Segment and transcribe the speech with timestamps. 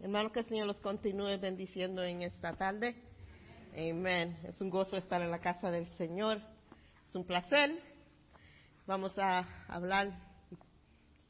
[0.00, 2.94] Hermano, que el Señor los continúe bendiciendo en esta tarde.
[3.72, 4.38] Amén.
[4.44, 6.40] Es un gozo estar en la casa del Señor.
[7.08, 7.76] Es un placer.
[8.86, 10.16] Vamos a hablar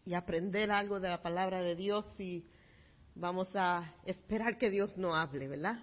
[0.04, 2.44] y aprender algo de la palabra de Dios y
[3.15, 5.78] vamos a esperar que Dios no hable, ¿verdad?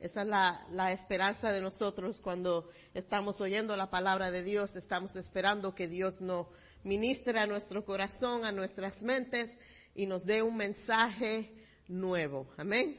[0.00, 4.74] Esa es la, la, esperanza de nosotros cuando estamos oyendo la palabra de Dios.
[4.74, 6.48] Estamos esperando que Dios nos
[6.82, 9.56] ministre a nuestro corazón, a nuestras mentes
[9.94, 11.57] y nos dé un mensaje
[11.88, 12.46] nuevo.
[12.56, 12.96] Amén.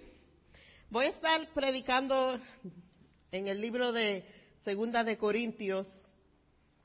[0.89, 2.39] Voy a estar predicando
[3.31, 4.25] en el libro de
[4.63, 5.87] Segunda de Corintios,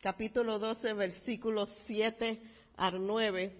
[0.00, 2.40] capítulo 12, versículos 7
[2.76, 3.56] al 9.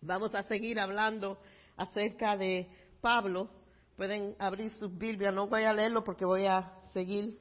[0.00, 1.38] Vamos a seguir hablando
[1.76, 2.68] acerca de
[3.00, 3.48] Pablo.
[3.96, 7.38] Pueden abrir sus Biblia, no voy a leerlo porque voy a seguir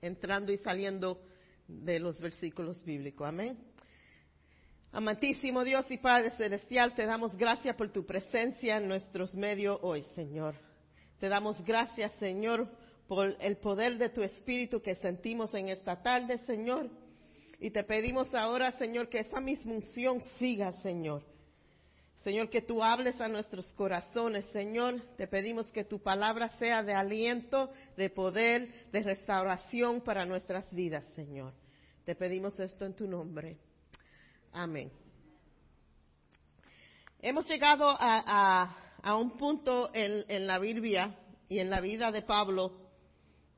[0.00, 1.20] entrando y saliendo
[1.66, 3.26] de los versículos bíblicos.
[3.26, 3.73] Amén.
[4.94, 10.04] Amantísimo Dios y Padre Celestial, te damos gracias por tu presencia en nuestros medios hoy,
[10.14, 10.54] Señor.
[11.18, 12.68] Te damos gracias, Señor,
[13.08, 16.88] por el poder de tu Espíritu que sentimos en esta tarde, Señor.
[17.58, 21.24] Y te pedimos ahora, Señor, que esa misma unción siga, Señor.
[22.22, 25.00] Señor, que tú hables a nuestros corazones, Señor.
[25.16, 31.04] Te pedimos que tu palabra sea de aliento, de poder, de restauración para nuestras vidas,
[31.16, 31.52] Señor.
[32.04, 33.58] Te pedimos esto en tu nombre.
[34.56, 34.88] Amén.
[37.20, 38.72] Hemos llegado a,
[39.18, 42.70] un punto en, en, la Biblia y en la vida de Pablo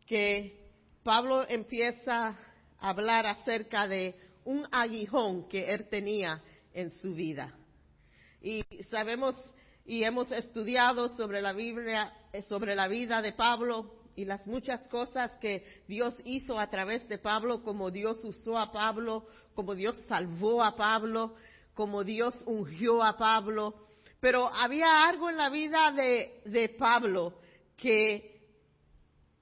[0.06, 0.70] que
[1.02, 4.14] Pablo empieza a hablar acerca de
[4.46, 7.54] un aguijón que él tenía en su vida.
[8.40, 9.36] Y sabemos
[9.84, 12.10] y hemos estudiado sobre la Biblia,
[12.48, 17.18] sobre la vida de Pablo y las muchas cosas que Dios hizo a través de
[17.18, 21.36] Pablo, como Dios usó a Pablo, como Dios salvó a Pablo,
[21.74, 23.74] como Dios ungió a Pablo.
[24.18, 27.34] Pero había algo en la vida de, de Pablo
[27.76, 28.40] que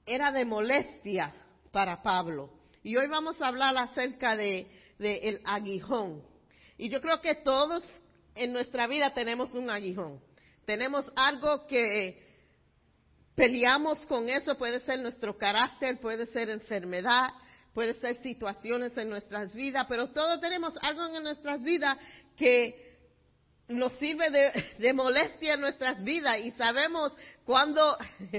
[0.05, 1.33] era de molestia
[1.71, 2.49] para Pablo.
[2.83, 4.67] Y hoy vamos a hablar acerca de,
[4.99, 6.21] de el aguijón.
[6.77, 7.83] Y yo creo que todos
[8.35, 10.19] en nuestra vida tenemos un aguijón.
[10.65, 12.24] Tenemos algo que
[13.35, 17.29] peleamos con eso, puede ser nuestro carácter, puede ser enfermedad,
[17.73, 21.97] puede ser situaciones en nuestras vidas, pero todos tenemos algo en nuestras vidas
[22.37, 22.95] que
[23.67, 24.29] nos sirve
[24.77, 27.11] de, molestia en nuestras vidas y sabemos
[27.43, 27.97] cuando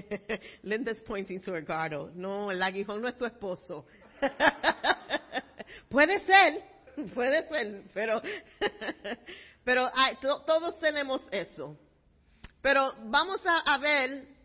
[0.63, 3.87] Linda's pointing to Ricardo, no, el aguijón no es tu esposo.
[5.91, 6.63] puede ser,
[7.13, 8.23] puede ser, pero
[9.63, 9.91] pero
[10.23, 11.77] to, todos tenemos eso.
[12.63, 14.36] Pero vamos a ver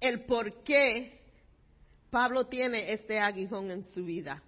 [0.00, 1.20] el por qué
[2.10, 4.42] Pablo tiene este aguijón en su vida.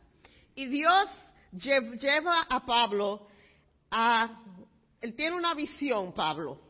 [0.55, 1.09] Y Dios
[1.53, 3.27] lleva a Pablo
[3.91, 4.43] a...
[5.01, 6.61] Él tiene una visión, Pablo.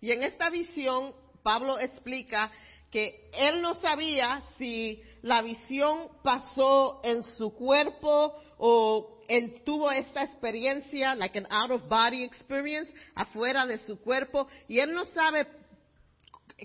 [0.00, 2.52] Y en esta visión, Pablo explica
[2.90, 10.22] que él no sabía si la visión pasó en su cuerpo o él tuvo esta
[10.22, 15.46] experiencia, like an out of body experience, afuera de su cuerpo, y él no sabe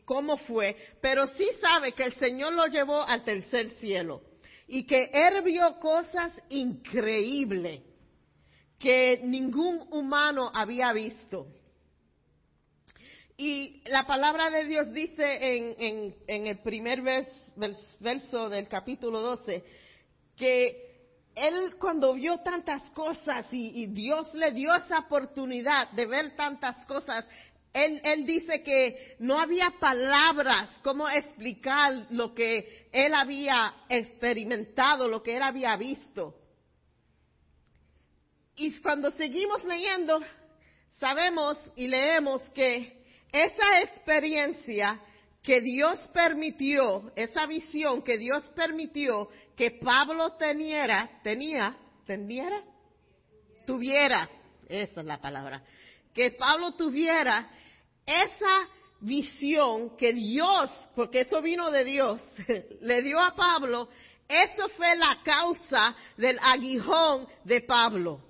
[0.05, 4.21] cómo fue, pero sí sabe que el Señor lo llevó al tercer cielo
[4.67, 7.81] y que él vio cosas increíbles
[8.77, 11.47] que ningún humano había visto.
[13.35, 17.27] Y la palabra de Dios dice en, en, en el primer vers,
[17.99, 19.63] verso del capítulo 12
[20.35, 20.89] que
[21.35, 26.85] él cuando vio tantas cosas y, y, Dios le dio esa oportunidad de ver tantas
[26.85, 27.25] cosas,
[27.73, 35.37] él, dice que no había palabras cómo explicar lo que él había experimentado, lo que
[35.37, 36.35] él había visto.
[38.55, 40.19] Y cuando seguimos leyendo,
[40.99, 44.99] sabemos y leemos que esa experiencia
[45.41, 52.63] que Dios permitió, esa visión que Dios permitió que Pablo teniera, tenía, tendiera,
[53.65, 54.29] tuviera,
[54.67, 55.63] esa es la palabra,
[56.13, 57.49] que Pablo tuviera
[58.09, 58.67] esa
[59.01, 62.21] visión que Dios, porque eso vino de Dios,
[62.81, 63.89] le dio a Pablo,
[64.27, 68.21] eso fue la causa del aguijón de Pablo.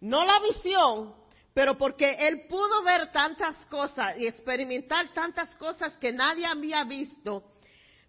[0.00, 1.14] No la visión,
[1.54, 7.44] pero porque él pudo ver tantas cosas y experimentar tantas cosas que nadie había visto,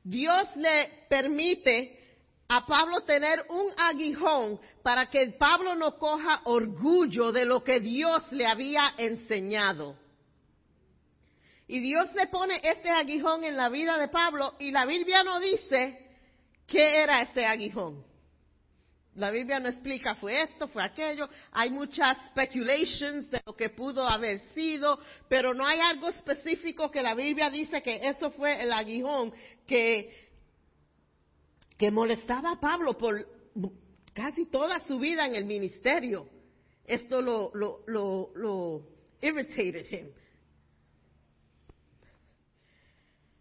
[0.04, 2.00] Dios le permite
[2.48, 8.24] a Pablo tener un aguijón para que Pablo no coja orgullo de lo que Dios
[8.32, 10.03] le había enseñado.
[11.68, 15.40] Y Dios le pone este aguijón en la vida de Pablo y la Biblia no
[15.40, 15.98] dice
[16.68, 18.04] qué era este aguijón.
[19.16, 21.30] la Biblia no explica fue esto, fue aquello.
[21.52, 25.00] Hay muchas speculations de lo que pudo haber sido,
[25.30, 29.32] pero no hay algo específico que la Biblia dice que eso fue el aguijón
[29.68, 30.32] que,
[31.78, 33.26] que molestaba a Pablo por
[34.14, 36.28] casi toda su vida en el ministerio.
[36.86, 38.82] Esto lo, lo, lo, lo
[39.22, 40.12] irritated him.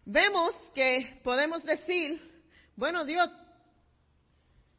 [0.05, 2.21] Vemos que podemos decir,
[2.75, 3.29] bueno Dios,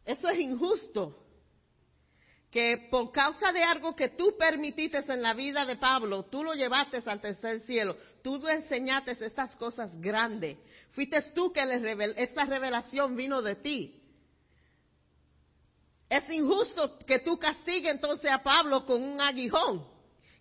[0.04, 1.20] eso es injusto.
[2.50, 6.54] Que por causa de algo que tú permitiste en la vida de Pablo, tú lo
[6.54, 10.56] llevaste al tercer cielo, tú le enseñaste estas cosas grandes.
[10.92, 14.00] Fuiste tú que le esta revelación vino de ti.
[16.08, 19.93] Es injusto que tú castigues entonces a Pablo con un aguijón.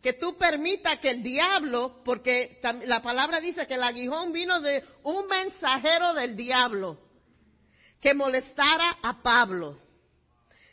[0.03, 4.83] Que tú permitas que el diablo, porque la palabra dice que el aguijón vino de
[5.03, 6.99] un mensajero del diablo
[8.01, 9.79] que molestara a Pablo.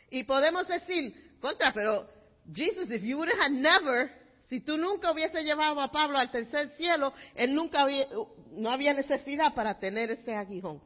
[0.09, 2.09] Y podemos decir, contra, pero
[2.53, 4.11] Jesus, if you would have never,
[4.49, 8.07] si tú nunca hubiese llevado a Pablo al tercer cielo, él nunca había,
[8.51, 10.81] no había necesidad para tener ese aguijón.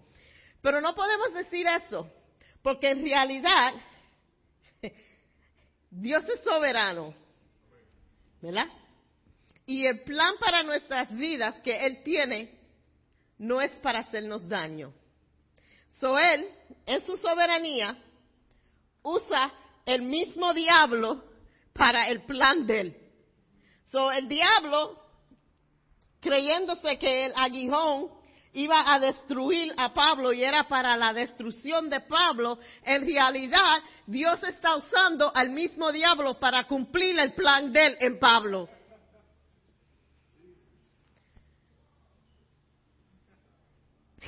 [0.62, 2.08] Pero no podemos decir eso,
[2.62, 3.74] porque en realidad
[5.90, 7.25] Dios es soberano,
[8.46, 8.68] ¿verdad?
[9.66, 12.60] Y el plan para nuestras vidas que Él tiene
[13.38, 14.94] no es para hacernos daño.
[16.00, 16.48] So él,
[16.86, 17.98] en su soberanía,
[19.02, 19.54] usa
[19.86, 21.24] el mismo diablo
[21.74, 22.98] para el plan de él.
[23.86, 25.00] So el diablo,
[26.20, 28.10] creyéndose que el aguijón
[28.56, 34.42] iba a destruir a Pablo y era para la destrucción de Pablo, en realidad Dios
[34.44, 38.70] está usando al mismo diablo para cumplir el plan de él en Pablo.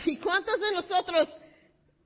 [0.06, 1.30] ¿Y cuántos de nosotros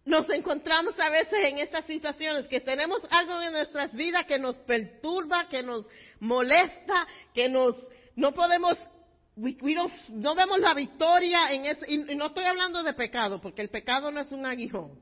[0.06, 4.58] nos encontramos a veces en estas situaciones que tenemos algo en nuestras vidas que nos
[4.60, 5.86] perturba, que nos
[6.20, 7.76] molesta, que nos
[8.16, 8.78] no podemos
[10.10, 14.12] no vemos la victoria en ese, y, no estoy hablando de pecado, porque el pecado
[14.12, 15.00] no es un aguijón.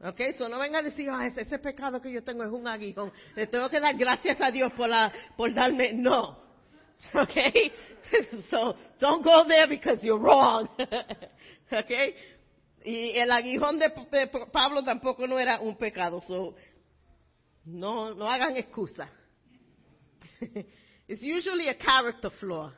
[0.00, 0.20] ¿Ok?
[0.36, 3.12] So no venga a decir, ah, ese, ese, pecado que yo tengo es un aguijón.
[3.34, 5.92] Le tengo que dar gracias a Dios por, la, por darme.
[5.92, 6.38] No.
[7.14, 7.72] ¿Ok?
[8.48, 10.68] So don't go there because you're wrong.
[11.72, 11.90] ¿Ok?
[12.84, 13.90] Y el aguijón de,
[14.52, 16.20] Pablo tampoco no era un pecado.
[16.20, 16.54] So,
[17.64, 19.10] no, no hagan excusa.
[21.08, 22.72] It's usually a character flaw.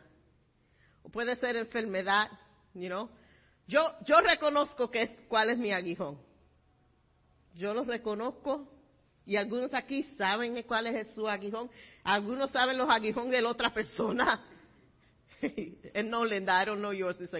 [1.12, 2.30] Puede ser enfermedad,
[2.74, 3.10] you know.
[3.66, 6.18] Yo, yo reconozco es, cuál es mi aguijón.
[7.54, 8.68] Yo lo reconozco
[9.26, 11.70] y algunos aquí saben cuál es su aguijón.
[12.02, 14.44] Algunos saben los aguijones de la otra persona.
[16.04, 17.32] no, I don't know yours is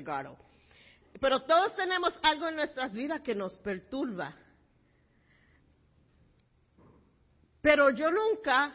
[1.19, 4.35] pero todos tenemos algo en nuestras vidas que nos perturba.
[7.61, 8.75] Pero yo nunca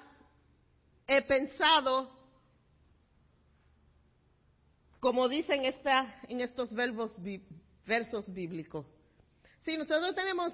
[1.07, 2.14] he pensado,
[5.06, 7.16] como dicen esta, en estos verbos,
[7.86, 8.88] versos bíblicos.
[9.63, 10.52] Sí, nosotros tenemos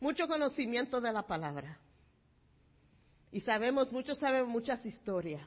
[0.00, 1.78] mucho conocimiento de la palabra.
[3.30, 5.46] Y sabemos, muchos saben muchas historias.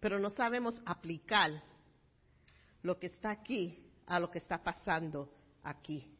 [0.00, 1.62] Pero no sabemos aplicar
[2.82, 3.78] lo que está aquí
[4.08, 5.30] a lo que está pasando
[5.62, 6.12] aquí.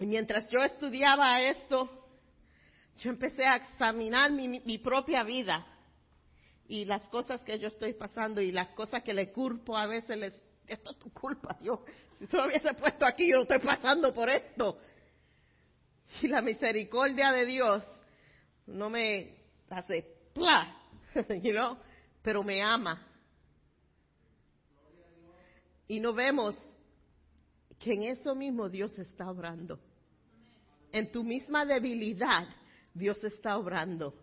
[0.00, 1.88] Y mientras yo estudiaba esto,
[2.98, 5.66] yo empecé a examinar mi, propia vida
[6.68, 10.16] y las cosas que yo estoy pasando y las cosas que le culpo a veces
[10.16, 10.34] les,
[10.66, 11.80] esto es tu culpa, Dios.
[12.18, 14.78] Si tú lo hubiese puesto aquí, yo no estoy pasando por esto.
[16.22, 17.84] Y la misericordia de Dios
[18.66, 19.34] no me
[19.70, 20.76] hace, ¡pla!
[21.42, 21.78] you know,
[22.22, 23.08] pero me ama
[25.88, 26.54] y no vemos
[27.78, 29.80] que en eso mismo Dios está obrando.
[30.92, 32.46] En tu misma debilidad,
[32.92, 34.14] Dios está obrando.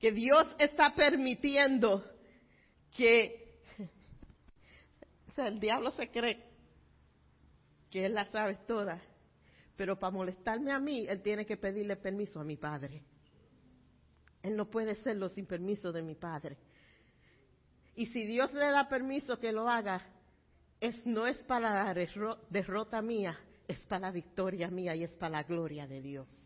[0.00, 2.04] Que Dios está permitiendo
[2.96, 3.46] que
[5.28, 6.42] o sea, el diablo se cree
[7.90, 9.00] que él la sabe toda,
[9.76, 13.02] pero para molestarme a mí, él tiene que pedirle permiso a mi padre.
[14.42, 16.56] Él no puede hacerlo sin permiso de mi padre.
[17.94, 20.02] Y si Dios le da permiso que lo haga,
[20.80, 21.94] es, no es para la
[22.48, 26.45] derrota mía, es para la victoria mía y es para la gloria de Dios.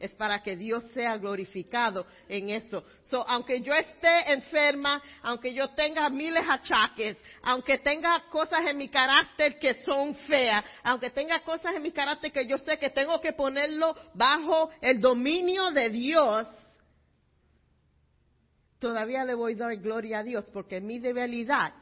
[0.00, 2.82] Es para que Dios sea glorificado en eso.
[3.02, 8.78] So, aunque yo esté enferma, aunque yo tenga miles de achaques, aunque tenga cosas en
[8.78, 12.88] mi carácter que son feas, aunque tenga cosas en mi carácter que yo sé que
[12.88, 16.48] tengo que ponerlo bajo el dominio de Dios,
[18.78, 21.74] todavía le voy a dar gloria a Dios porque mi debilidad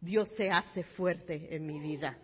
[0.00, 2.16] Dios se hace fuerte en mi vida.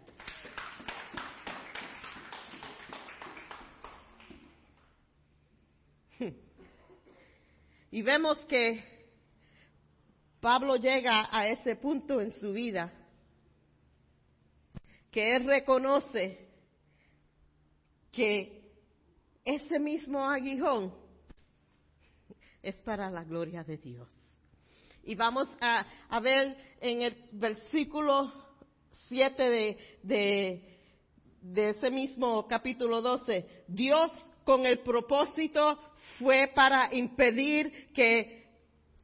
[7.92, 8.82] Y vemos que
[10.40, 12.90] Pablo llega a ese punto en su vida
[15.10, 16.48] que él reconoce
[18.10, 18.62] que
[19.44, 20.94] ese mismo aguijón
[22.62, 24.08] es para la gloria de Dios.
[25.04, 25.84] Y vamos a,
[26.20, 28.32] ver en el versículo
[29.08, 29.42] 7
[30.02, 30.78] de,
[31.42, 34.10] de, ese mismo capítulo 12, Dios
[34.44, 35.78] con el propósito
[36.18, 38.42] fue para impedir que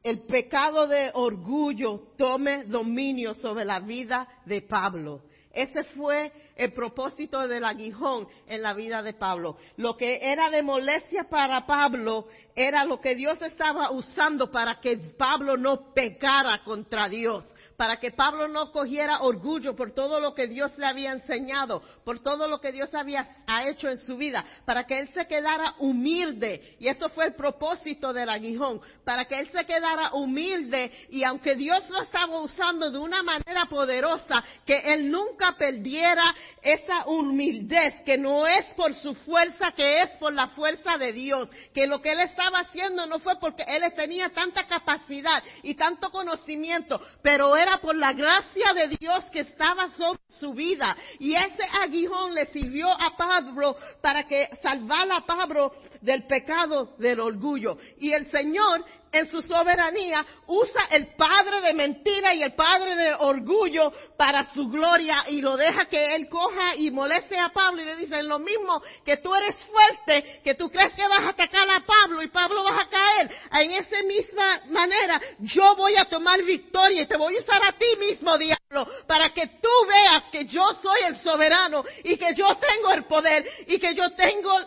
[0.03, 5.21] el pecado de orgullo tome dominio sobre la vida de Pablo.
[5.51, 9.57] Ese fue el propósito del aguijón en la vida de Pablo.
[9.77, 14.97] Lo que era de molestia para Pablo era lo que Dios estaba usando para que
[14.97, 17.45] Pablo no pecara contra Dios
[17.79, 22.19] para que Pablo no cogiera orgullo por todo lo que Dios le había enseñado, por
[22.19, 23.25] todo lo que Dios había
[23.67, 26.75] hecho en su vida, para que él se quedara humilde.
[26.77, 31.55] Y eso fue el propósito del aguijón, para que él se quedara humilde y aunque
[31.55, 38.17] Dios lo estaba usando de una manera poderosa, que él nunca perdiera esa humildad, que
[38.17, 42.11] no es por su fuerza, que es por la fuerza de Dios, que lo que
[42.11, 47.68] él estaba haciendo no fue porque él tenía tanta capacidad y tanto conocimiento, pero era
[47.77, 50.97] por la gracia de Dios que estaba sobre su vida.
[51.19, 55.71] Y ese aguijón le sirvió a Pablo para que salvara a Pablo
[56.01, 57.77] del pecado del orgullo.
[57.99, 63.13] Y el Señor en su soberanía usa el padre de mentira y el padre de
[63.13, 67.85] orgullo para su gloria y lo deja que él coja y moleste a Pablo y
[67.85, 71.69] le dice lo mismo que tú eres fuerte, que tú crees que vas a atacar
[71.69, 73.31] a Pablo y Pablo vas a caer.
[73.51, 77.73] En esa misma manera yo voy a tomar victoria y te voy a usar a
[77.73, 82.47] ti mismo, diablo, para que tú veas que yo soy el soberano y que yo
[82.57, 84.57] tengo el poder y que yo tengo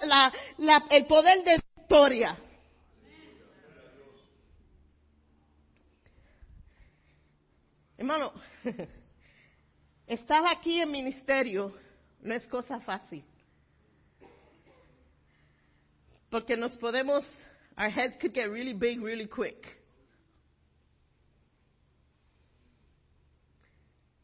[0.91, 2.37] el poder de victoria.
[8.03, 8.33] Hermano,
[10.09, 11.73] estar aquí en ministerio
[12.21, 13.25] no es cosa fácil.
[16.29, 17.25] Porque nos podemos,
[17.79, 19.65] our heads could get really big really quick.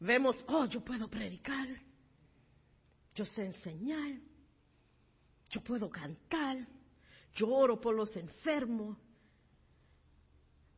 [0.01, 1.69] Vemos, oh, yo puedo predicar,
[3.15, 4.19] yo sé enseñar,
[5.51, 6.67] yo puedo cantar,
[7.33, 8.97] yo oro por los enfermos,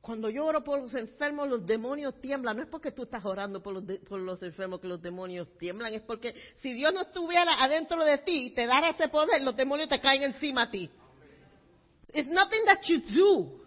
[0.01, 2.57] cuando yo oro por los enfermos, los demonios tiemblan.
[2.57, 3.83] No es porque tú estás orando por
[4.19, 8.47] los, enfermos que los demonios tiemblan, es porque si Dios no estuviera adentro de ti
[8.47, 10.89] y te dara ese poder, los demonios te caen encima a ti.
[12.13, 13.61] It's nothing that you do.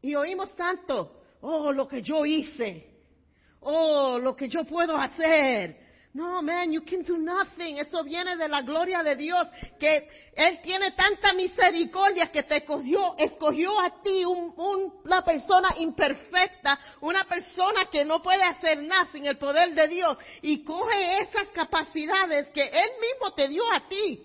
[0.00, 2.88] Y oímos tanto, oh, lo que yo hice,
[3.60, 7.78] oh, lo que yo puedo hacer, no, man, you can do nothing.
[7.78, 9.46] Eso viene de la gloria de Dios,
[9.78, 17.24] que Él tiene tanta misericordia que te escogió, escogió a ti una persona imperfecta, una
[17.24, 22.48] persona que no puede hacer nada sin el poder de Dios, y coge esas capacidades
[22.48, 24.24] que Él mismo te dio a ti.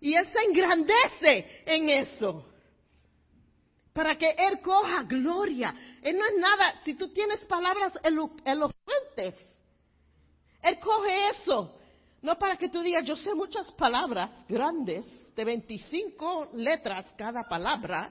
[0.00, 2.46] Y Él se engrandece en eso.
[3.94, 5.74] Para que Él coja gloria.
[6.02, 7.94] Él no es nada, si tú tienes palabras
[8.44, 9.34] elocuentes,
[10.66, 11.78] él coge eso.
[12.22, 18.10] No para que tú digas, yo sé muchas palabras grandes, de 25 letras cada palabra,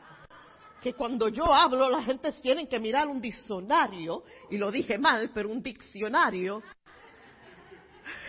[0.81, 5.31] que cuando yo hablo la gente tiene que mirar un diccionario, y lo dije mal,
[5.33, 6.61] pero un diccionario,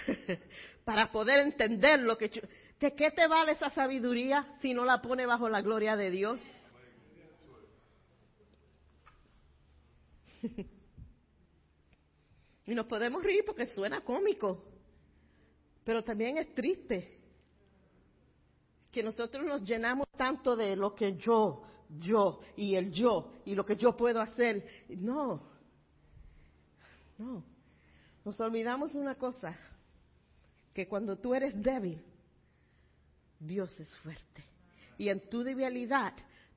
[0.84, 2.30] para poder entender lo que...
[2.80, 6.40] ¿De qué te vale esa sabiduría si no la pone bajo la gloria de Dios?
[12.66, 14.64] Y nos podemos reír porque suena cómico,
[15.84, 17.16] pero también es triste
[18.90, 21.62] que nosotros nos llenamos tanto de lo que yo,
[21.98, 24.66] yo y el yo y lo que yo puedo hacer.
[24.88, 25.42] No,
[27.18, 27.44] no.
[28.24, 29.56] Nos olvidamos una cosa,
[30.74, 32.02] que cuando tú eres débil,
[33.38, 34.44] Dios es fuerte.
[34.98, 36.14] Y en tu debilidad,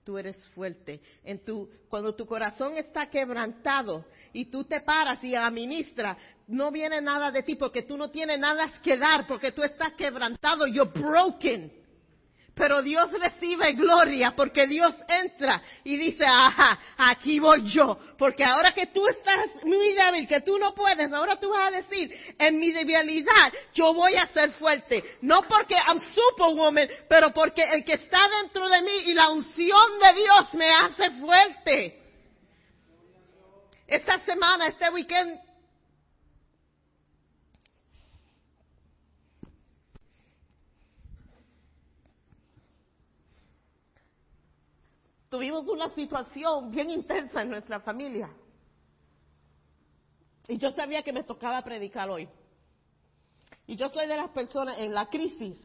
[0.10, 1.00] tú eres fuerte.
[1.24, 7.00] En tu, cuando tu corazón está quebrantado y tú te paras y administras, no viene
[7.00, 10.92] nada de ti porque tú no tienes nada que dar, porque tú estás quebrantado, you're
[10.92, 11.72] broken.
[12.60, 17.98] Pero Dios recibe gloria porque Dios entra y dice, ajá, aquí voy yo.
[18.18, 21.78] Porque ahora que tú estás muy débil, que tú no puedes, ahora tú vas a
[21.78, 25.02] decir, en mi debilidad yo voy a ser fuerte.
[25.22, 30.00] No porque I'm superwoman, pero porque el que está dentro de mí y la unción
[30.02, 31.98] de Dios me hace fuerte.
[33.88, 35.40] Esta semana, este weekend,
[45.30, 48.30] tuvimos una situación bien intensa en nuestra familia.
[50.48, 52.28] Y yo sabía que me tocaba predicar hoy.
[53.68, 55.56] Y yo soy de las personas en la crisis.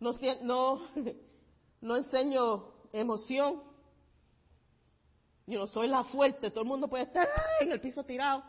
[0.00, 0.10] No,
[0.42, 0.88] no,
[1.80, 3.62] no enseño emoción.
[5.46, 6.50] Yo no soy la fuerte.
[6.50, 7.28] Todo el mundo puede estar
[7.60, 8.42] en el piso tirado.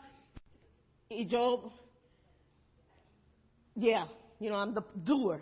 [1.08, 1.70] Y yo,
[3.76, 4.08] yeah,
[4.40, 5.40] you know, I'm the doer.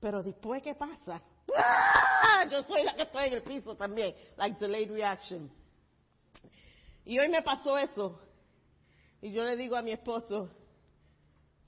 [0.00, 1.22] Pero después, ¿qué pasa?
[1.56, 2.46] ¡Ah!
[2.50, 4.14] Yo soy la que estoy en el piso también.
[4.36, 5.50] Like delayed reaction.
[7.04, 8.20] Y hoy me pasó eso.
[9.20, 10.50] Y yo le digo a mi esposo,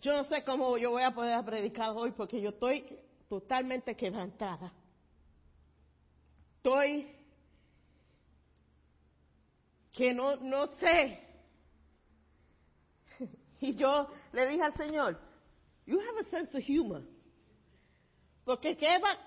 [0.00, 2.86] yo no sé cómo yo voy a poder predicar hoy porque yo estoy
[3.28, 4.72] totalmente quebrantada.
[6.56, 7.16] Estoy
[9.92, 11.22] que no, no sé.
[13.60, 15.18] Y yo le dije al Señor,
[15.86, 17.02] you have a sense of humor.
[18.46, 19.18] Porque ¿qué va,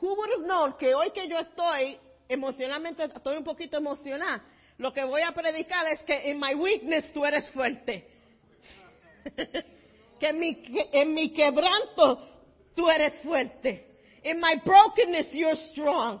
[0.00, 1.96] who would have que hoy que yo estoy
[2.28, 4.44] emocionalmente, estoy un poquito emocionada,
[4.76, 8.08] lo que voy a predicar es que en my weakness tú eres fuerte.
[10.18, 10.60] que en mi,
[10.92, 12.28] en mi quebranto
[12.74, 14.00] tú eres fuerte.
[14.24, 16.20] In my brokenness you're strong.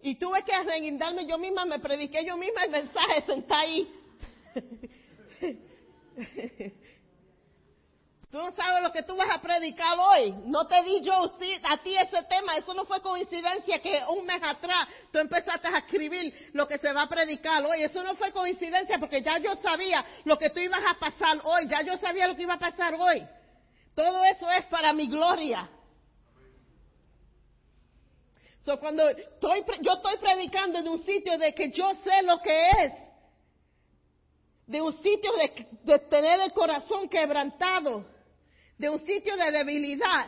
[0.00, 3.92] Y tuve que arreguindarme yo misma, me prediqué yo misma el mensaje, senté ahí.
[8.30, 10.32] Tú no sabes lo que tú vas a predicar hoy.
[10.44, 12.56] No te di yo a ti ese tema.
[12.56, 16.92] Eso no fue coincidencia que un mes atrás tú empezaste a escribir lo que se
[16.92, 17.82] va a predicar hoy.
[17.82, 21.66] Eso no fue coincidencia porque ya yo sabía lo que tú ibas a pasar hoy.
[21.66, 23.26] Ya yo sabía lo que iba a pasar hoy.
[23.96, 25.68] Todo eso es para mi gloria.
[28.60, 32.92] So, cuando yo estoy predicando de un sitio de que yo sé lo que es,
[34.68, 35.32] de un sitio
[35.82, 38.19] de tener el corazón quebrantado,
[38.80, 40.26] de un sitio de debilidad,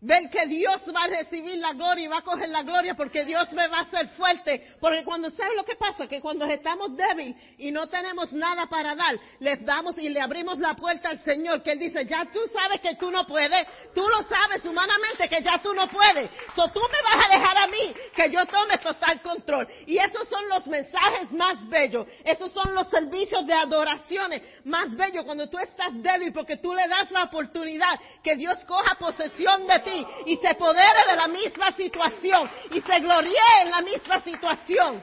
[0.00, 3.24] Ver que Dios va a recibir la gloria y va a coger la gloria porque
[3.24, 4.64] Dios me va a hacer fuerte.
[4.78, 6.06] Porque cuando, ¿sabes lo que pasa?
[6.06, 10.60] Que cuando estamos débiles y no tenemos nada para dar, les damos y le abrimos
[10.60, 14.08] la puerta al Señor, que Él dice, ya tú sabes que tú no puedes, tú
[14.08, 16.30] lo sabes humanamente que ya tú no puedes.
[16.54, 19.66] So tú me vas a dejar a mí que yo tome total control.
[19.84, 22.06] Y esos son los mensajes más bellos.
[22.24, 26.86] Esos son los servicios de adoraciones más bellos cuando tú estás débil porque tú le
[26.86, 29.87] das la oportunidad que Dios coja posesión de ti
[30.26, 35.02] y se podere de la misma situación y se gloríe en la misma situación.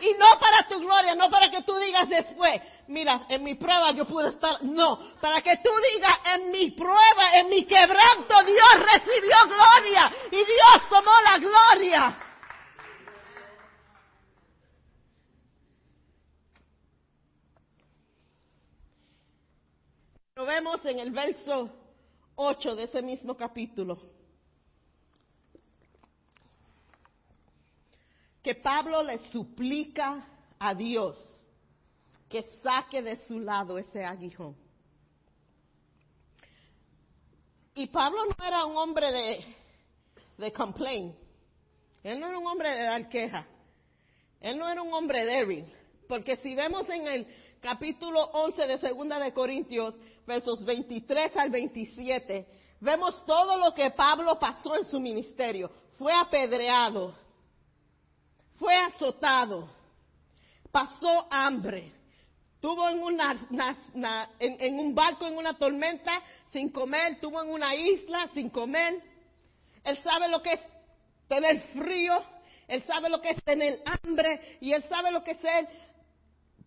[0.00, 3.92] Y no para tu gloria, no para que tú digas después, mira, en mi prueba
[3.92, 8.92] yo pude estar, no, para que tú digas, en mi prueba, en mi quebranto, Dios
[8.92, 12.18] recibió gloria y Dios tomó la gloria.
[20.36, 21.77] Lo vemos en el verso
[22.40, 23.98] 8 de ese mismo capítulo.
[28.40, 30.24] Que Pablo le suplica
[30.56, 31.18] a Dios
[32.28, 34.56] que saque de su lado ese aguijón.
[37.74, 39.56] Y Pablo no era un hombre de,
[40.36, 41.16] de complain.
[42.04, 43.48] Él no era un hombre de dar queja.
[44.40, 45.64] Él no era un hombre débil.
[46.06, 47.26] Porque si vemos en el
[47.60, 49.94] capítulo 11 de Segunda de Corintios,
[50.28, 52.46] versos 23 al 27,
[52.80, 55.70] vemos todo lo que Pablo pasó en su ministerio.
[55.96, 57.14] Fue apedreado,
[58.56, 59.68] fue azotado,
[60.70, 61.92] pasó hambre,
[62.60, 63.00] tuvo en,
[64.38, 69.02] en, un barco en una tormenta sin comer, tuvo en una isla sin comer.
[69.82, 70.60] Él sabe lo que es
[71.26, 72.22] tener frío,
[72.68, 75.68] él sabe lo que es tener hambre y él sabe lo que es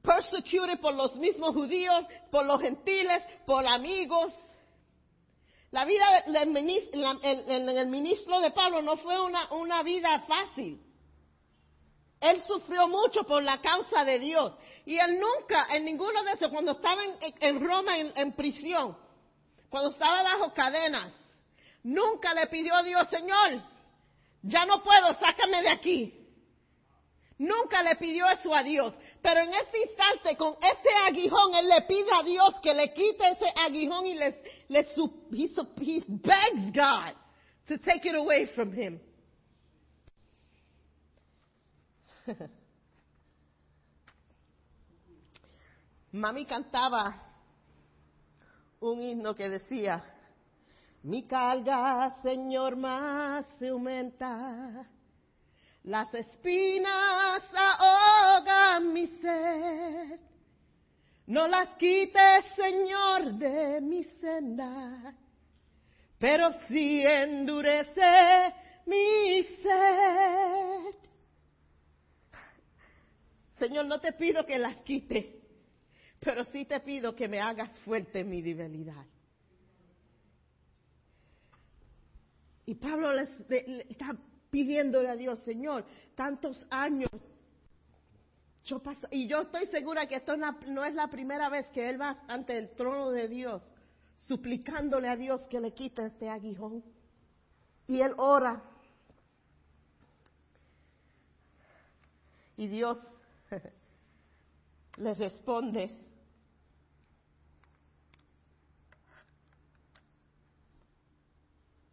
[0.02, 4.34] persecuted por los mismos judíos, por los gentiles, por amigos.
[5.72, 10.82] La vida en el ministro de Pablo no fue una, una vida fácil.
[12.20, 14.54] Él sufrió mucho por la causa de Dios.
[14.86, 17.02] Y él nunca, en ninguno de esos, cuando estaba
[17.40, 18.96] en, Roma en, prisión,
[19.70, 21.12] cuando estaba bajo cadenas,
[21.84, 23.64] nunca le pidió a Dios, Señor,
[24.44, 26.21] ya no puedo, sácame de aquí.
[27.42, 28.94] Nunca le pidió eso a Dios.
[29.20, 33.32] Pero en este instante, con ese aguijón, él le pide a Dios que le quite
[33.32, 34.36] ese aguijón y les,
[34.68, 35.02] les he,
[35.32, 37.16] he begs God
[37.68, 39.00] to take it away from him.
[46.12, 47.24] Mami cantaba
[48.82, 50.04] un himno que decía,
[51.02, 54.88] mi carga, Señor, más se aumenta
[55.84, 60.20] las espinas ahogan mi sed.
[61.28, 65.16] No las quites, Señor, de mi senda.
[66.18, 68.54] Pero si endurece
[68.86, 70.96] mi sed.
[73.58, 75.40] Señor, no te pido que las quite,
[76.20, 79.06] pero sí te pido que me hagas fuerte mi debilidad.
[82.66, 83.30] Y Pablo les,
[83.90, 84.16] está
[84.52, 87.10] pidiéndole a Dios, Señor, tantos años.
[88.66, 92.24] Yo y yo estoy segura que esto no es la primera vez que él va
[92.28, 93.64] ante el trono de Dios,
[94.28, 96.84] suplicándole a Dios que le quite este aguijón.
[97.88, 98.62] Y él ora.
[102.58, 103.00] Y Dios
[104.98, 105.98] le responde,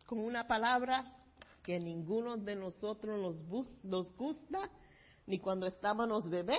[0.05, 1.18] con una palabra
[1.69, 4.71] que ninguno de nosotros nos, gusta,
[5.27, 6.57] ni cuando estábamos bebés,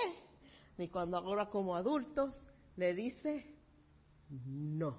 [0.78, 2.32] ni cuando ahora como adultos,
[2.76, 3.44] le dice
[4.28, 4.96] no.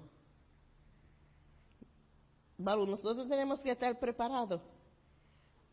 [2.58, 4.60] Bueno, nosotros tenemos que estar preparados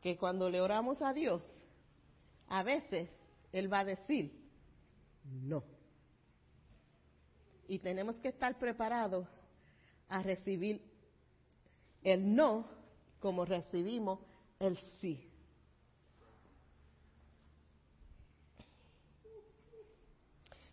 [0.02, 1.44] que cuando le oramos a Dios,
[2.48, 3.10] a veces
[3.52, 4.42] Él va a decir
[5.26, 5.66] no.
[7.68, 9.28] Y tenemos que estar preparados
[10.08, 10.82] a recibir
[12.04, 12.80] el no
[13.20, 14.29] como recibimos
[14.60, 15.26] el sí.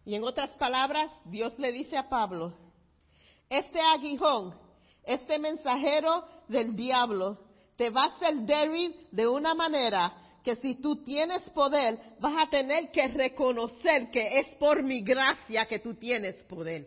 [0.04, 2.52] Y en otras palabras, Dios le dice a Pablo,
[3.48, 4.54] este aguijón,
[5.04, 7.38] este mensajero del diablo,
[7.76, 10.12] te va a hacer débil de una manera
[10.44, 15.66] que si tú tienes poder, vas a tener que reconocer que es por mi gracia
[15.66, 16.86] que tú tienes poder.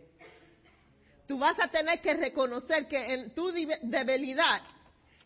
[1.26, 4.62] Tú vas a tener que reconocer que en tu debilidad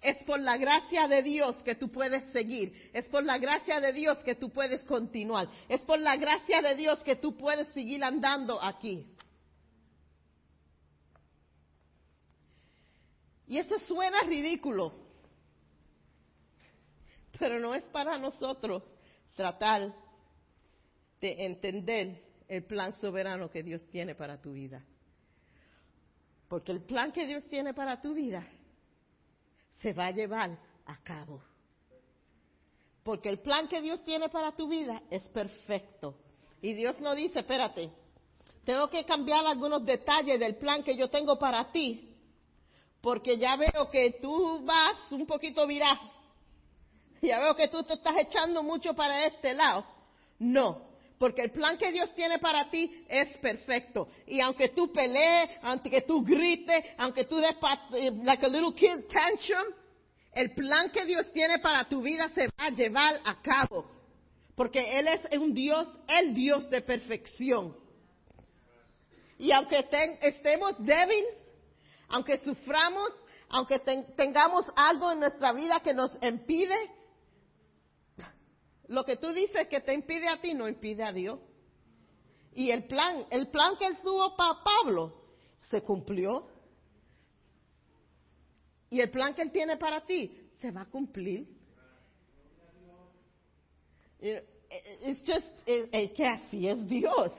[0.04, 2.90] es por la gracia de Dios que tú puedes seguir.
[2.92, 5.48] Es por la gracia de Dios que tú puedes continuar.
[5.66, 9.06] Es por la gracia de Dios que tú puedes seguir andando aquí.
[13.46, 14.92] Y eso suena ridículo.
[17.38, 18.82] Pero no es para nosotros
[19.34, 19.90] tratar
[21.18, 24.84] de entender el plan soberano que Dios tiene para tu vida.
[26.46, 28.46] Porque el plan que Dios tiene para tu vida
[29.84, 31.42] se va a llevar a cabo.
[33.02, 36.14] Porque el plan que Dios tiene para tu vida es perfecto.
[36.62, 37.90] Y Dios no dice, espérate,
[38.64, 42.16] tengo que cambiar algunos detalles del plan que yo tengo para ti,
[43.02, 46.00] porque ya veo que tú vas un poquito viral.
[47.20, 49.84] Ya veo que tú te estás echando mucho para este lado.
[50.38, 50.80] No,
[51.18, 54.08] porque el plan que Dios tiene para ti es perfecto.
[54.26, 57.54] Y aunque tú pelees, aunque tú grites, aunque tú des
[57.94, 59.74] eh, like a little kid tantrum,
[60.32, 63.88] el plan que Dios tiene para tu vida se va a llevar a cabo.
[64.56, 67.76] Porque Él es un Dios, el Dios de perfección.
[69.38, 69.84] Y aunque
[70.20, 71.34] estemos débiles,
[72.08, 73.10] aunque suframos,
[73.48, 73.78] aunque
[74.16, 76.74] tengamos algo en nuestra vida que nos impide,
[78.88, 81.40] lo que tú dices que te impide a ti no impide a Dios.
[82.52, 85.14] Y el plan, el plan que él tuvo para Pablo
[85.70, 86.46] se cumplió.
[88.90, 91.48] Y el plan que él tiene para ti se va a cumplir.
[94.20, 97.32] Es just, es que así es Dios.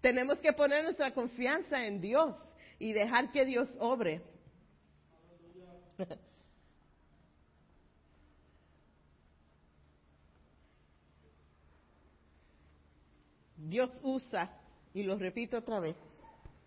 [0.00, 2.34] Tenemos que poner nuestra confianza en Dios
[2.78, 4.22] y dejar que Dios obre.
[13.58, 14.50] Dios usa,
[14.94, 15.96] y lo repito otra vez,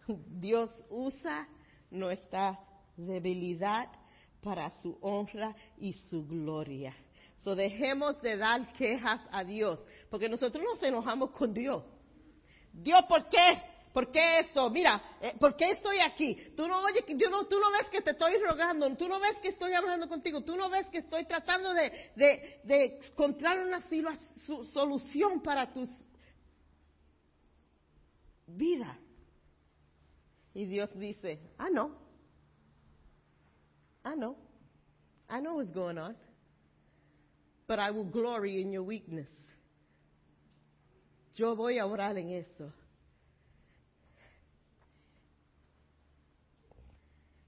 [0.08, 1.48] Dios usa
[1.90, 2.60] nuestra
[2.98, 3.90] debilidad
[4.44, 6.94] para su honra y su gloria.
[7.44, 11.84] So dejemos de dar quejas a Dios, porque nosotros nos enojamos con Dios.
[12.74, 13.62] Dios, ¿por qué?
[13.94, 14.70] ¿Por qué esto?
[14.70, 16.54] Mira, eh, ¿por qué estoy aquí?
[16.56, 19.50] Tú no, oye, no, tú no ves que te estoy rogando, tú no ves que
[19.50, 21.92] estoy hablando contigo, tú no ves que estoy tratando de,
[22.64, 23.82] de encontrar una
[24.72, 25.90] solución para tus
[28.58, 28.98] vida.
[30.54, 31.92] Y Dios dice, I know.
[34.04, 34.36] I know.
[35.30, 36.16] I know what's going on.
[37.68, 39.30] But I will glory in your weakness.
[41.36, 42.74] Yo voy a orar en eso.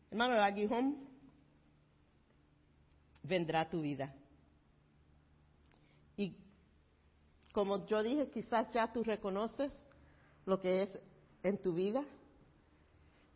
[0.10, 0.96] Hermano, el aguijón
[3.24, 4.14] vendrá tu vida.
[6.16, 6.38] Y
[7.52, 9.72] como yo dije, quizás ya tú reconoces
[10.46, 11.00] lo que es
[11.44, 12.04] en tu vida?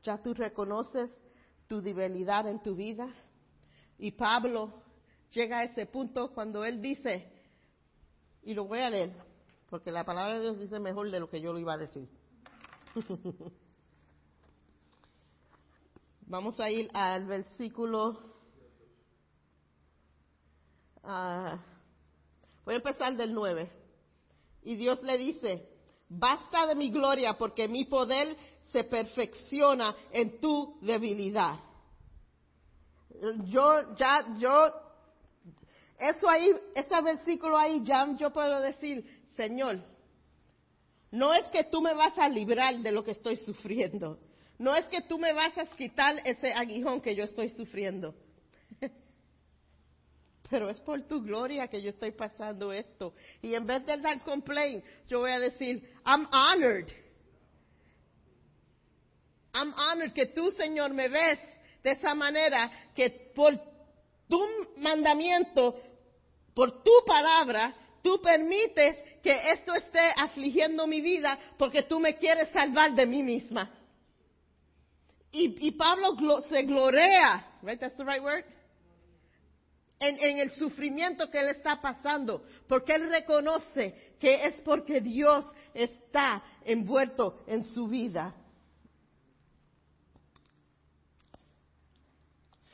[0.03, 1.11] ¿Ya tú reconoces
[1.67, 3.13] tu debilidad en tu vida?
[3.97, 4.83] Y Pablo
[5.31, 7.31] llega a ese punto cuando él dice,
[8.43, 9.13] y lo voy a leer,
[9.69, 12.07] porque la palabra de Dios dice mejor de lo que yo lo iba a decir.
[16.27, 18.37] Vamos a ir al versículo
[21.09, 21.57] Ah,
[22.65, 23.71] voy a empezar del 9.
[24.63, 25.65] Y Dios le dice,
[26.09, 28.35] basta de mi gloria porque mi poder
[28.71, 31.55] se perfecciona en tu debilidad.
[33.45, 34.71] Yo, ya, yo,
[35.97, 39.03] eso ahí, ese versículo ahí, ya yo puedo decir,
[39.35, 39.81] Señor,
[41.11, 44.19] no es que tú me vas a librar de lo que estoy sufriendo.
[44.59, 48.13] No es que tú me vas a quitar ese aguijón que yo estoy sufriendo.
[50.49, 53.13] Pero es por tu gloria que yo estoy pasando esto.
[53.41, 56.88] Y en vez de dar complaint, yo voy a decir, I'm honored.
[59.53, 61.39] I'm honored que tú, Señor, me ves
[61.83, 63.60] de esa manera que por
[64.27, 64.39] tu
[64.77, 65.75] mandamiento,
[66.53, 72.49] por tu palabra, tú permites que esto esté afligiendo mi vida porque tú me quieres
[72.49, 73.73] salvar de mí misma.
[75.31, 76.15] Y, Pablo
[76.49, 77.79] se glorea, right?
[77.79, 78.43] That's the right word?
[79.99, 86.43] En, el sufrimiento que él está pasando, porque él reconoce que es porque Dios está
[86.63, 88.36] envuelto en su vida.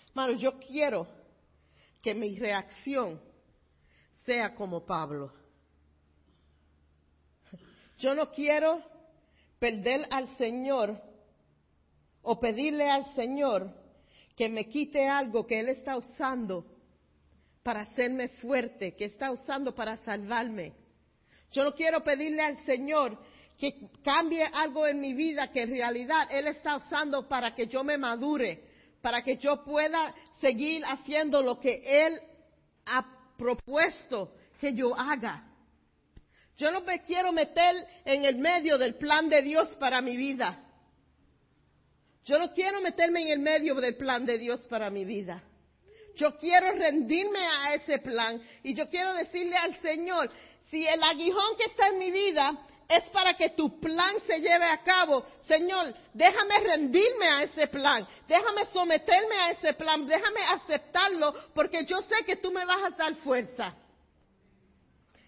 [0.10, 1.08] Hermano, yo quiero
[2.02, 3.22] que mi reacción
[4.26, 5.34] sea como Pablo.
[8.00, 8.84] Yo no quiero
[9.60, 11.02] perder al Señor
[12.22, 13.74] o pedirle al Señor
[14.36, 16.66] que me quite algo que Él está usando
[17.64, 20.74] para hacerme fuerte, que está usando para salvarme.
[21.52, 23.18] Yo no quiero pedirle al Señor
[23.58, 27.84] que cambie algo en mi vida que en realidad Él está usando para que yo
[27.84, 28.62] me madure,
[29.02, 32.20] para que yo pueda seguir haciendo lo que Él
[32.86, 33.06] ha
[33.38, 35.50] propuesto que yo haga.
[36.58, 40.60] Yo no me quiero meter en el medio del plan de Dios para mi vida.
[42.26, 45.44] Yo no quiero meterme en el medio del plan de Dios para mi vida.
[46.16, 50.30] Yo quiero rendirme a ese plan y yo quiero decirle al Señor,
[50.70, 54.66] si el aguijón que está en mi vida es para que tu plan se lleve
[54.66, 61.34] a cabo, Señor, déjame rendirme a ese plan, déjame someterme a ese plan, déjame aceptarlo
[61.54, 63.74] porque yo sé que tú me vas a dar fuerza.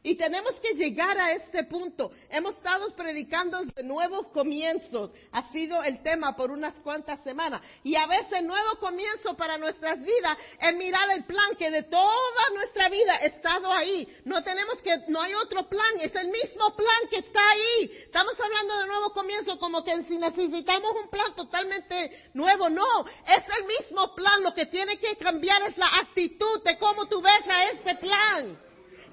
[0.05, 2.11] Y tenemos que llegar a este punto.
[2.29, 5.09] Hemos estado predicando de nuevos comienzos.
[5.31, 7.63] Ha sido el tema por unas cuantas semanas.
[7.83, 12.49] Y a veces nuevo comienzo para nuestras vidas es mirar el plan que de toda
[12.53, 14.07] nuestra vida ha estado ahí.
[14.25, 17.91] No tenemos que, no hay otro plan, es el mismo plan que está ahí.
[18.03, 22.69] Estamos hablando de nuevo comienzo como que si necesitamos un plan totalmente nuevo.
[22.69, 24.43] No, es el mismo plan.
[24.43, 28.64] Lo que tiene que cambiar es la actitud de cómo tú ves a este plan.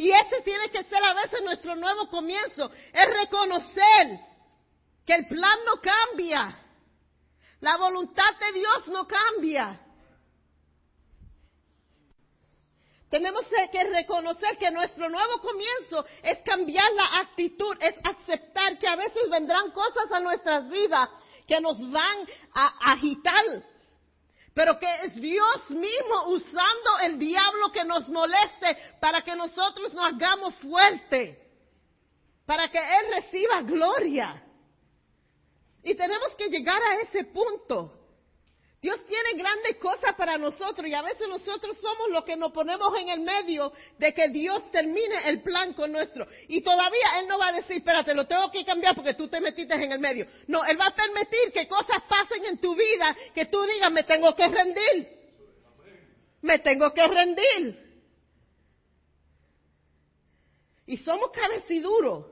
[0.02, 4.18] Y ese tiene que ser a veces nuestro nuevo comienzo, es reconocer
[5.06, 6.58] que el plan no cambia,
[7.60, 9.80] la voluntad de Dios no cambia.
[13.10, 18.96] Tenemos que reconocer que nuestro nuevo comienzo es cambiar la actitud, es aceptar que a
[18.96, 21.10] veces vendrán cosas a nuestras vidas
[21.46, 23.44] que nos van a agitar,
[24.54, 30.12] pero que es Dios mismo usando el diablo que nos moleste para que nosotros nos
[30.12, 31.38] hagamos fuerte,
[32.44, 34.42] para que Él reciba gloria.
[35.82, 38.01] Y tenemos que llegar a ese punto.
[38.82, 42.92] Dios tiene grandes cosas para nosotros y a veces nosotros somos los que nos ponemos
[42.98, 46.26] en el medio de que Dios termine el plan con nuestro.
[46.48, 49.40] Y todavía Él no va a decir, espérate, lo tengo que cambiar porque tú te
[49.40, 50.26] metiste en el medio.
[50.48, 54.02] No, Él va a permitir que cosas pasen en tu vida que tú digas, me
[54.02, 55.08] tengo que rendir.
[56.40, 58.02] Me tengo que rendir.
[60.86, 62.26] Y somos cabeciduros.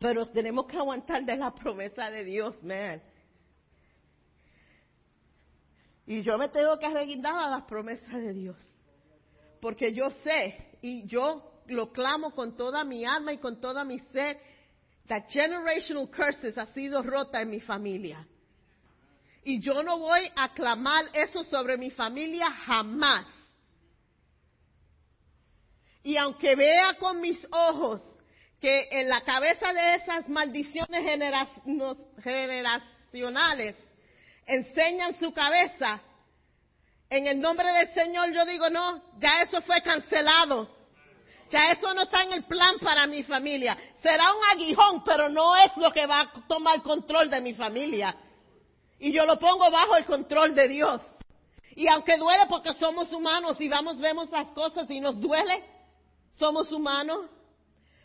[0.00, 3.00] Pero tenemos que aguantar de la promesa de Dios, man.
[6.06, 8.56] Y yo me tengo que arreguindar a las promesas de Dios.
[9.60, 13.98] Porque yo sé y yo lo clamo con toda mi alma y con toda mi
[14.12, 14.38] ser,
[15.08, 18.24] that generational curses ha sido rota en mi familia.
[19.42, 23.26] Y yo no voy a clamar eso sobre mi familia jamás.
[26.02, 28.00] Y aunque vea con mis ojos
[28.60, 31.04] que en la cabeza de esas maldiciones
[32.22, 33.76] generacionales
[34.46, 36.00] enseñan su cabeza,
[37.10, 40.74] en el nombre del Señor yo digo, no, ya eso fue cancelado.
[41.50, 43.76] Ya eso no está en el plan para mi familia.
[44.00, 48.16] Será un aguijón, pero no es lo que va a tomar control de mi familia.
[48.98, 51.02] Y yo lo pongo bajo el control de Dios.
[51.76, 55.62] Y aunque duele porque somos humanos y vamos, vemos las cosas y nos duele,
[56.32, 57.26] somos humanos.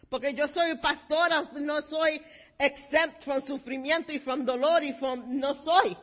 [0.10, 2.21] Porque yo soy pastora, no soy
[2.60, 5.97] exempt from sufrimiento y from dolor y from, no soy.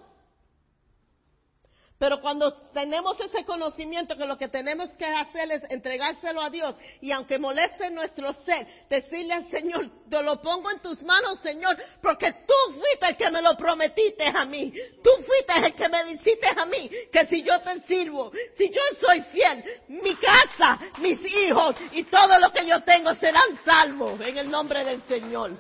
[1.98, 6.76] Pero cuando tenemos ese conocimiento que lo que tenemos que hacer es entregárselo a Dios
[7.00, 11.76] y aunque moleste nuestro ser, decirle al Señor, te lo pongo en tus manos, Señor,
[12.00, 14.72] porque tú fuiste el que me lo prometiste a mí.
[15.02, 18.80] Tú fuiste el que me dijiste a mí que si yo te sirvo, si yo
[19.00, 24.38] soy fiel, mi casa, mis hijos y todo lo que yo tengo serán salvos en
[24.38, 25.58] el nombre del Señor.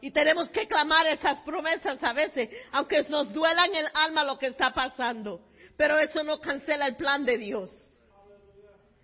[0.00, 4.38] Y tenemos que clamar esas promesas a veces, aunque nos duela en el alma lo
[4.38, 5.40] que está pasando.
[5.76, 7.70] Pero eso no cancela el plan de Dios.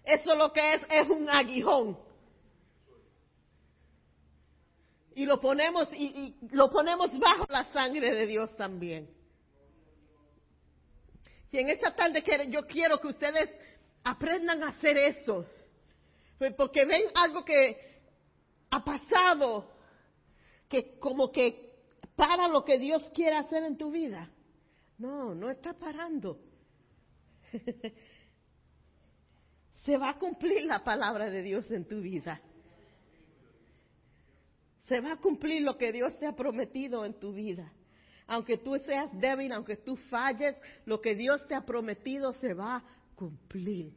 [0.04, 1.98] Eso lo que es es un aguijón.
[5.14, 9.08] Y lo ponemos y, lo ponemos bajo la sangre de Dios también.
[11.50, 13.48] Y en esta tarde yo quiero que ustedes
[14.04, 15.46] aprendan a hacer eso.
[16.54, 18.02] Porque ven algo que
[18.70, 19.75] ha pasado
[20.68, 21.74] que como que
[22.14, 24.30] para lo que Dios quiere hacer en tu vida.
[24.98, 26.40] No, no está parando.
[29.84, 32.40] Se va a cumplir la palabra de Dios en tu vida.
[34.88, 37.72] Se va a cumplir lo que Dios te ha prometido en tu vida.
[38.26, 42.76] Aunque tú seas débil, aunque tú falles, lo que Dios te ha prometido se va
[42.76, 43.92] a cumplir.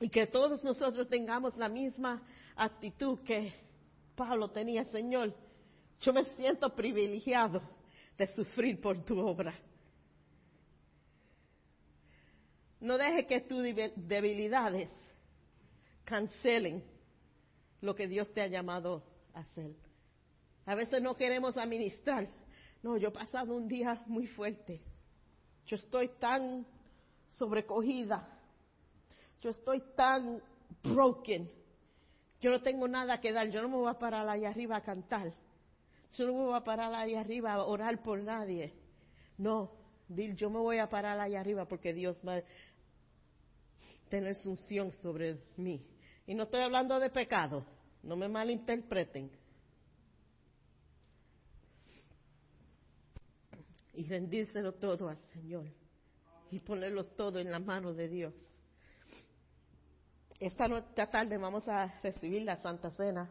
[0.00, 2.22] Y que todos nosotros tengamos la misma
[2.56, 3.52] actitud que
[4.14, 5.34] Pablo tenía, Señor,
[6.00, 7.60] yo me siento privilegiado
[8.16, 9.54] de sufrir por tu obra.
[12.80, 13.62] No deje que tus
[13.96, 14.88] debilidades
[16.04, 16.84] cancelen
[17.80, 19.02] lo que Dios te ha llamado
[19.34, 19.74] a hacer.
[20.64, 22.28] A veces no queremos administrar.
[22.82, 24.80] No, yo he pasado un día muy fuerte.
[25.66, 26.64] Yo estoy tan
[27.30, 28.37] sobrecogida.
[29.40, 30.42] Yo estoy tan
[30.82, 31.50] broken.
[32.40, 34.82] Yo no tengo nada que dar, yo no me voy a parar ahí arriba a
[34.82, 35.32] cantar.
[36.14, 38.72] Yo no me voy a parar ahí arriba a orar por nadie.
[39.36, 39.70] No,
[40.08, 42.42] yo me voy a parar ahí arriba porque Dios va a
[44.08, 45.84] tener su unción sobre mí.
[46.26, 47.64] Y no estoy hablando de pecado,
[48.02, 49.30] no me malinterpreten.
[53.94, 55.66] Y rendírselo todo al Señor
[56.50, 58.34] y ponerlo todo en la mano de Dios.
[60.40, 60.68] Esta,
[61.10, 63.28] tarde vamos a recibir la Santa Cena.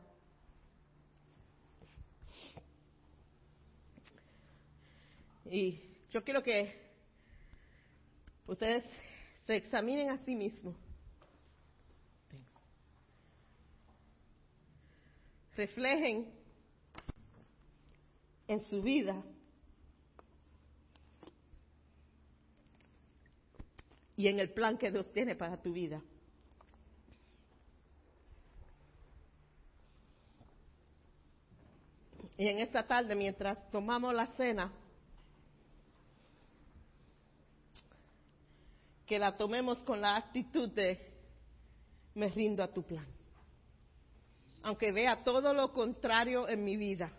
[5.45, 6.77] Y yo quiero que
[8.45, 8.83] ustedes
[9.45, 10.75] se examinen a sí mismos.
[15.55, 16.29] Reflejen
[18.49, 19.23] en su vida
[24.17, 26.03] y en el plan que Dios tiene para tu vida.
[32.37, 34.71] Y en esta tarde, mientras tomamos la cena,
[39.07, 40.99] que la tomemos con la actitud de
[42.13, 43.07] me rindo a tu plan.
[44.63, 47.11] Aunque vea todo lo contrario en mi vida,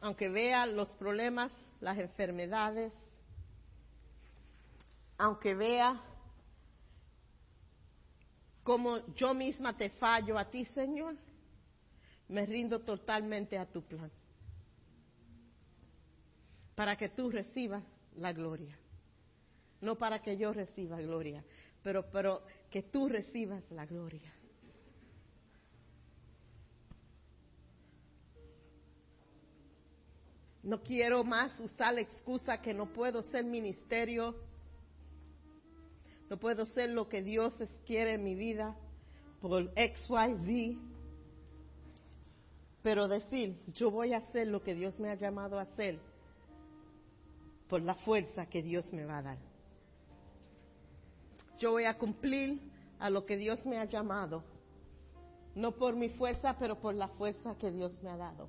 [0.00, 2.92] aunque vea los problemas, las enfermedades,
[5.16, 6.00] aunque vea
[8.64, 11.14] cómo yo misma te fallo a ti, Señor,
[12.28, 14.10] me rindo totalmente a tu plan.
[16.74, 17.82] Para que tú recibas
[18.16, 18.78] la gloria.
[19.80, 21.44] No para que yo reciba gloria,
[21.82, 24.32] pero, pero que tú recibas la gloria.
[30.62, 34.34] No quiero más usar la excusa que no puedo ser ministerio,
[36.28, 37.54] no puedo ser lo que Dios
[37.86, 38.76] quiere en mi vida
[39.40, 40.97] por X, Y, Z
[42.82, 45.98] pero decir, yo voy a hacer lo que Dios me ha llamado a hacer
[47.68, 49.38] por la fuerza que Dios me va a dar.
[51.58, 52.60] Yo voy a cumplir
[52.98, 54.44] a lo que Dios me ha llamado,
[55.54, 58.48] no por mi fuerza, pero por la fuerza que Dios me ha dado.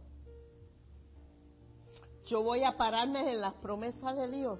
[2.27, 4.59] Yo voy a pararme en las promesas de Dios,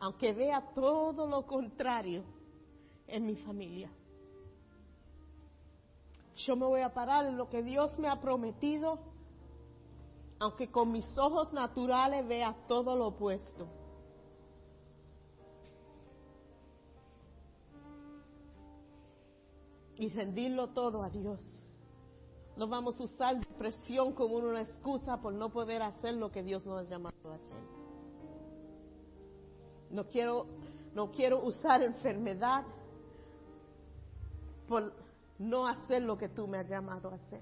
[0.00, 2.22] aunque vea todo lo contrario
[3.06, 3.90] en mi familia
[6.36, 8.98] yo me voy a parar en lo que Dios me ha prometido,
[10.38, 13.68] aunque con mis ojos naturales vea todo lo opuesto.
[19.96, 21.40] Y rendirlo todo a Dios.
[22.56, 26.64] No vamos a usar depresión como una excusa por no poder hacer lo que Dios
[26.66, 27.64] nos ha llamado a hacer.
[29.90, 30.46] No quiero,
[30.94, 32.64] no quiero usar enfermedad
[34.66, 35.03] por
[35.38, 37.40] no hacer lo que tú me has llamado a hacer.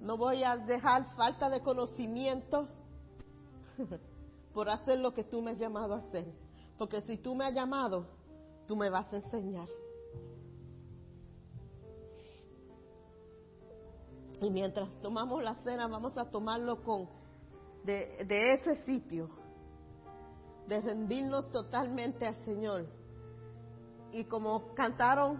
[0.00, 2.68] No voy a dejar falta de conocimiento
[4.54, 6.26] por hacer lo que tú me has llamado a hacer.
[6.76, 8.06] Porque si tú me has llamado,
[8.66, 9.68] tú me vas a enseñar.
[14.40, 17.08] Y mientras tomamos la cena, vamos a tomarlo con
[17.84, 19.28] de, de ese sitio,
[20.68, 22.86] de rendirnos totalmente al Señor.
[24.12, 25.38] Y como cantaron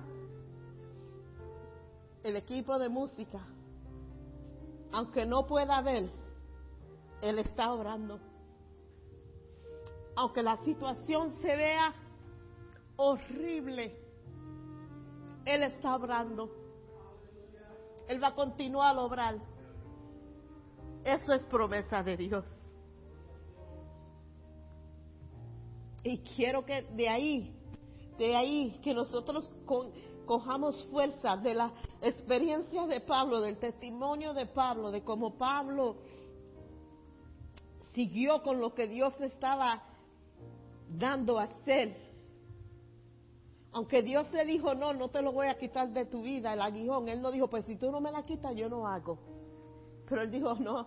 [2.22, 3.40] el equipo de música,
[4.92, 6.10] aunque no pueda ver,
[7.20, 8.20] Él está orando.
[10.16, 11.94] Aunque la situación se vea
[12.96, 13.96] horrible,
[15.44, 16.50] Él está obrando.
[18.08, 19.38] Él va a continuar a obrar.
[21.04, 22.44] Eso es promesa de Dios.
[26.02, 27.57] Y quiero que de ahí,
[28.18, 29.50] de ahí, que nosotros
[30.26, 35.96] cojamos fuerza de la experiencia de Pablo, del testimonio de Pablo, de cómo Pablo
[37.94, 39.82] siguió con lo que Dios estaba
[40.90, 41.96] dando a hacer.
[43.72, 46.60] Aunque Dios le dijo, no, no te lo voy a quitar de tu vida, el
[46.60, 49.18] aguijón, Él no dijo, pues si tú no me la quitas, yo no hago.
[50.08, 50.86] Pero Él dijo, no,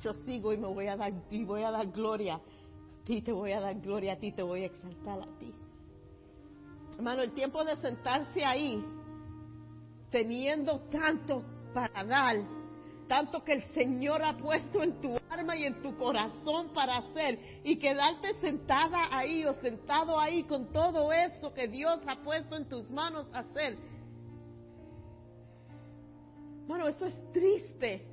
[0.00, 2.36] yo sigo y me voy a dar, y voy a dar gloria.
[2.36, 5.52] A ti te voy a dar gloria, a ti te voy a exaltar a ti.
[6.96, 8.82] Hermano, el tiempo de sentarse ahí,
[10.10, 11.42] teniendo tanto
[11.74, 12.36] para dar,
[13.06, 17.38] tanto que el Señor ha puesto en tu alma y en tu corazón para hacer,
[17.64, 22.66] y quedarte sentada ahí o sentado ahí con todo eso que Dios ha puesto en
[22.66, 23.76] tus manos hacer.
[26.66, 28.06] Bueno, eso es triste.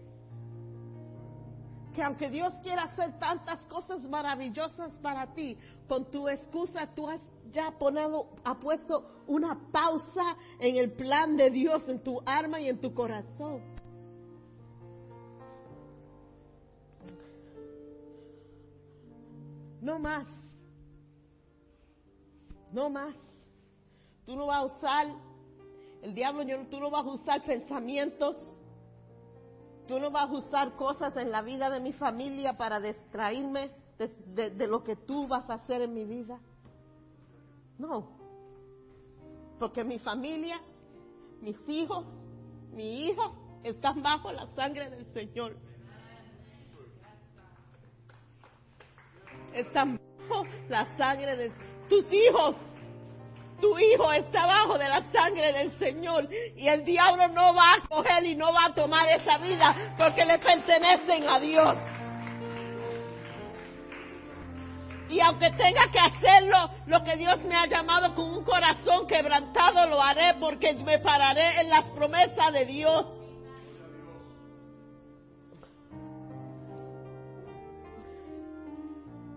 [1.95, 5.57] Que aunque Dios quiera hacer tantas cosas maravillosas para ti,
[5.87, 7.21] con tu excusa tú has
[7.51, 12.69] ya ponado, ha puesto una pausa en el plan de Dios en tu alma y
[12.69, 13.61] en tu corazón.
[19.81, 20.27] No más.
[22.71, 23.13] No más.
[24.25, 25.07] Tú no vas a usar,
[26.01, 28.37] el diablo, tú no vas a usar pensamientos,
[29.87, 34.67] tú no vas a usar cosas en la vida de mi familia para distraerme de
[34.67, 36.39] lo que tú vas a hacer en mi vida.
[37.77, 38.09] No.
[39.59, 40.59] Porque mi familia,
[41.41, 42.05] mis hijos,
[42.71, 43.31] mi hija
[43.63, 45.55] están bajo la sangre del Señor.
[49.53, 49.99] Están
[50.29, 51.51] bajo la sangre de
[51.89, 52.57] tus hijos.
[53.61, 57.87] Tu hijo está bajo de la sangre del Señor y el diablo no va a
[57.87, 61.77] coger y no va a tomar esa vida porque le pertenecen a Dios.
[65.13, 66.57] Y aunque tenga que hacerlo,
[66.87, 71.61] lo que Dios me ha llamado con un corazón quebrantado, lo haré porque me pararé
[71.61, 73.05] en las promesas de Dios.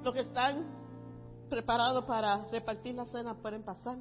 [0.03, 0.65] Los que están
[1.51, 3.99] preparados para repartir la cena pueden pasar.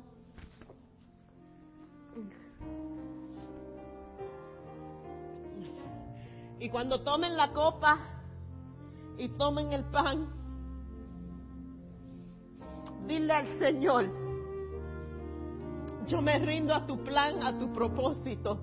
[6.58, 8.00] Y cuando tomen la copa
[9.18, 10.45] y tomen el pan,
[13.08, 14.10] dile al Señor,
[16.08, 18.60] yo me rindo a tu plan, a tu propósito.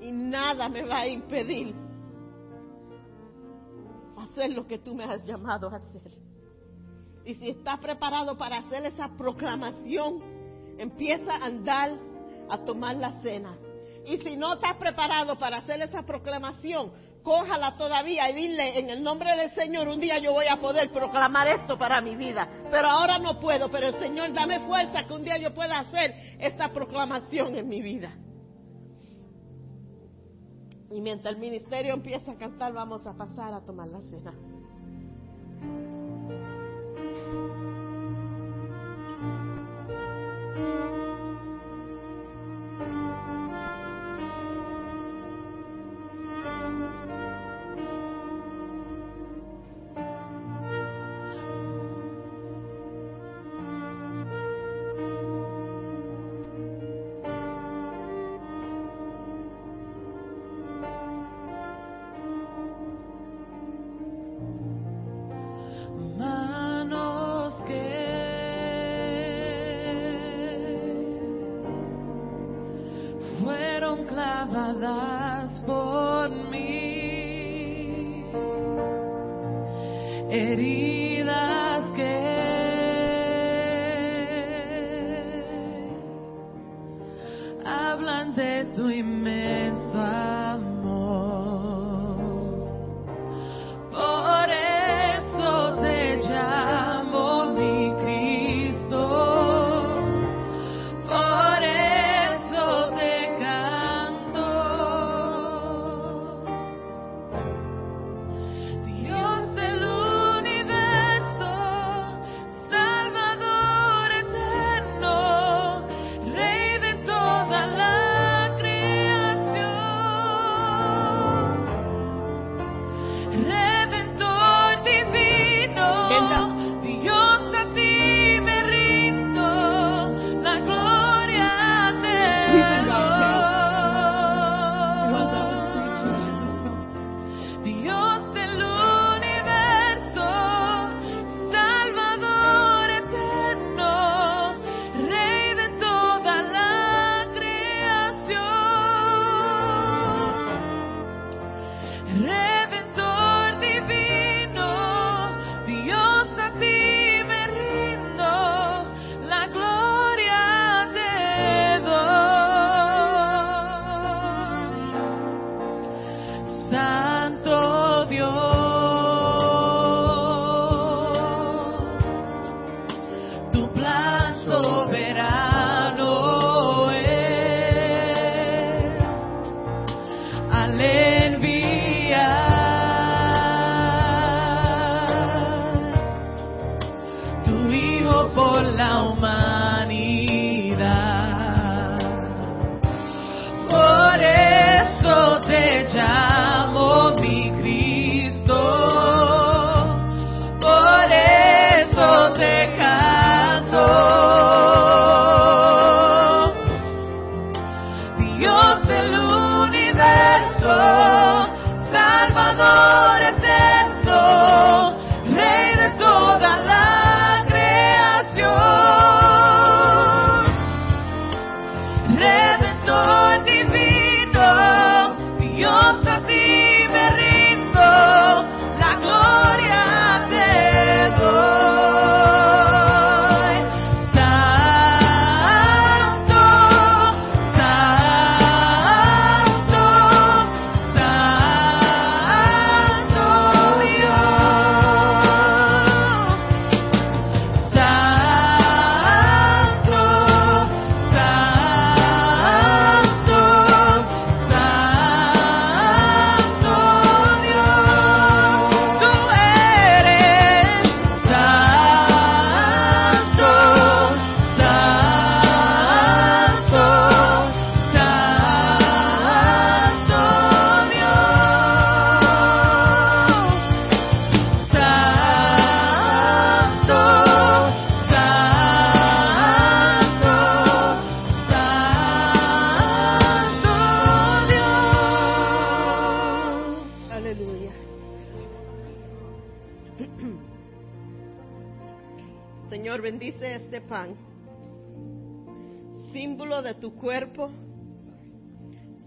[0.00, 1.74] Y nada me va a impedir
[4.16, 6.12] hacer lo que tú me has llamado a hacer.
[7.24, 10.22] Y si estás preparado para hacer esa proclamación,
[10.78, 11.98] empieza a andar
[12.48, 13.56] a tomar la cena.
[14.06, 16.90] Y si no estás preparado para hacer esa proclamación,
[17.22, 20.90] cójala todavía y dile en el nombre del Señor, un día yo voy a poder
[20.90, 25.12] proclamar esto para mi vida, pero ahora no puedo, pero el Señor dame fuerza que
[25.12, 28.16] un día yo pueda hacer esta proclamación en mi vida.
[30.90, 34.32] Y mientras el ministerio empieza a cantar, vamos a pasar a tomar la cena.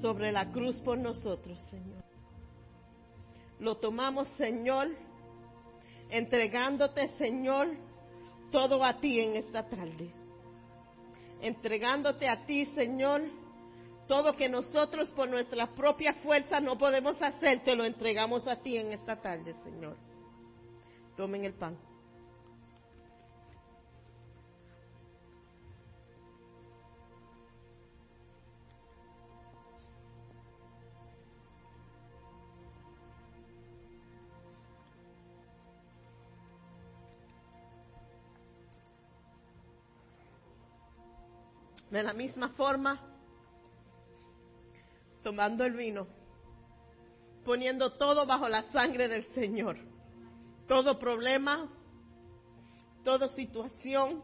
[0.01, 2.03] Sobre la cruz por nosotros, Señor.
[3.59, 4.89] Lo tomamos, Señor,
[6.09, 7.69] entregándote, Señor,
[8.51, 10.11] todo a ti en esta tarde.
[11.41, 13.21] Entregándote a ti, Señor,
[14.07, 18.77] todo que nosotros por nuestra propia fuerza no podemos hacer, te lo entregamos a ti
[18.77, 19.95] en esta tarde, Señor.
[21.15, 21.90] Tomen el pan.
[41.91, 42.99] De la misma forma,
[45.21, 46.07] tomando el vino,
[47.43, 49.77] poniendo todo bajo la sangre del Señor.
[50.67, 51.69] Todo problema,
[53.03, 54.23] toda situación,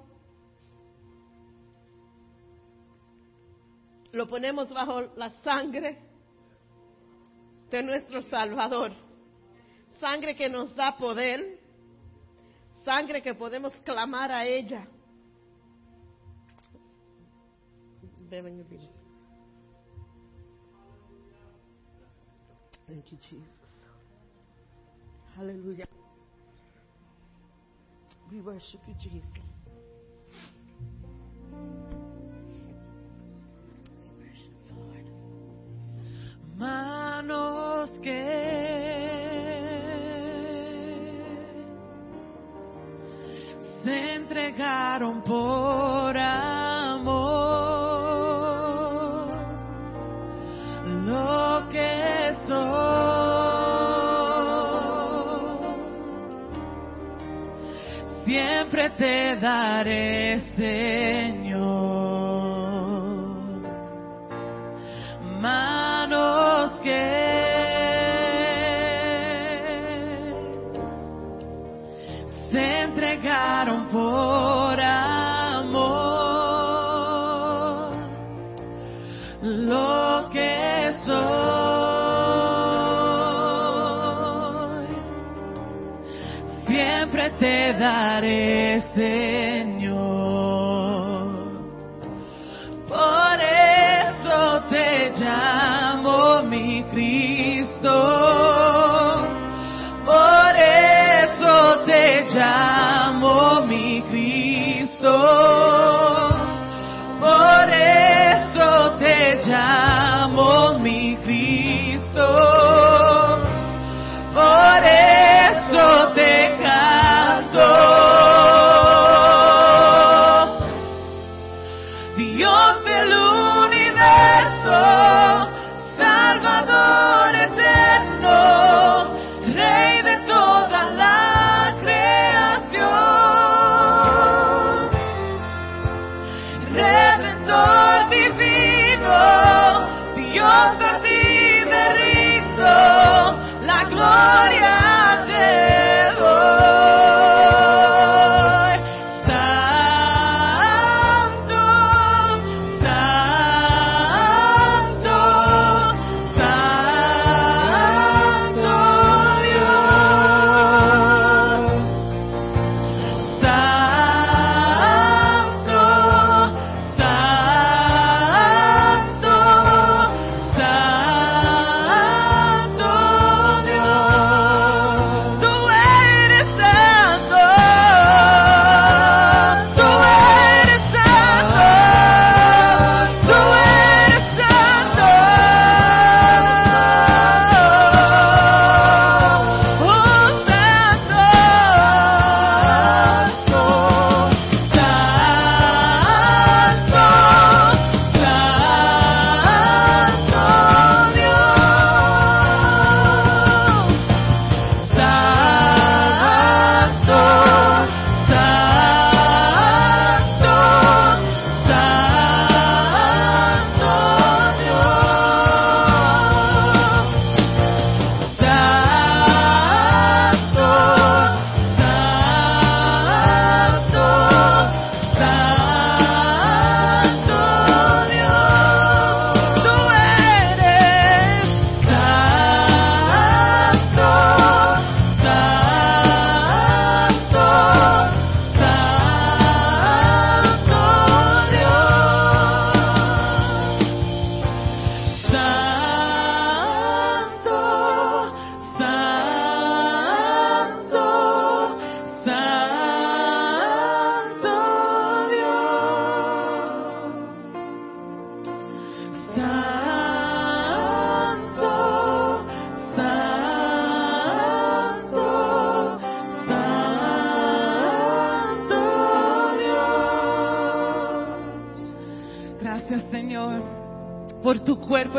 [4.14, 5.98] lo ponemos bajo la sangre
[7.70, 8.94] de nuestro Salvador.
[10.00, 11.60] Sangre que nos da poder,
[12.86, 14.88] sangre que podemos clamar a ella.
[18.32, 18.90] Revenue Bill.
[22.88, 23.48] Thank you, Jesus.
[25.36, 25.86] Hallelujah.
[28.32, 29.24] We worship you, Jesus.
[36.58, 38.24] manos que
[43.84, 45.67] se entregaron por
[58.96, 61.37] te daré, Señor.
[87.40, 89.47] Te daré, Señor.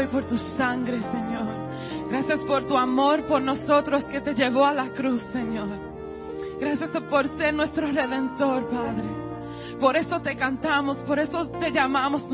[0.01, 2.09] Y por tu sangre, Señor.
[2.11, 5.69] Gracias por tu amor por nosotros que te llevó a la cruz, Señor.
[6.59, 9.29] Gracias por ser nuestro redentor, Padre.
[9.79, 12.25] Por eso te cantamos, por eso te llamamos.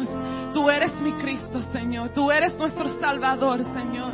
[0.53, 2.11] Tú eres mi Cristo, Señor.
[2.15, 4.13] Tú eres nuestro Salvador, Señor.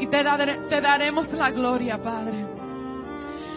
[0.00, 0.24] Y te,
[0.68, 2.46] te daremos la gloria, Padre.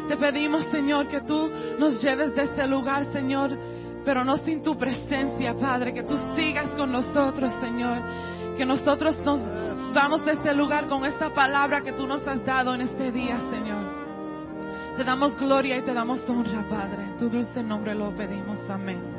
[0.07, 3.57] Te pedimos, Señor, que tú nos lleves de este lugar, Señor,
[4.03, 5.93] pero no sin tu presencia, Padre.
[5.93, 8.03] Que tú sigas con nosotros, Señor
[8.55, 9.41] que nosotros nos
[9.93, 13.39] vamos de este lugar con esta palabra que tú nos has dado en este día,
[13.49, 13.83] Señor.
[14.97, 17.15] Te damos gloria y te damos honra, Padre.
[17.19, 18.57] Tu dulce nombre lo pedimos.
[18.69, 19.15] Amén.